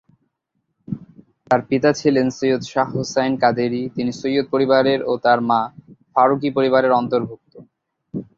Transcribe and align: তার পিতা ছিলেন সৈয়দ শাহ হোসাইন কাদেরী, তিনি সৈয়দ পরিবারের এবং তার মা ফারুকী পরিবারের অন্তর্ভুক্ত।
তার 1.47 1.61
পিতা 1.69 1.89
ছিলেন 1.99 2.27
সৈয়দ 2.37 2.61
শাহ 2.71 2.87
হোসাইন 2.95 3.33
কাদেরী, 3.43 3.81
তিনি 3.95 4.11
সৈয়দ 4.19 4.45
পরিবারের 4.53 4.99
এবং 5.03 5.17
তার 5.25 5.39
মা 5.49 5.59
ফারুকী 6.15 6.49
পরিবারের 6.57 6.97
অন্তর্ভুক্ত। 6.99 7.53